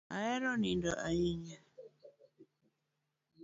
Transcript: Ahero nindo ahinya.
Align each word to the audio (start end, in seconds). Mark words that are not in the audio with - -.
Ahero 0.15 0.49
nindo 0.61 0.91
ahinya. 1.07 1.59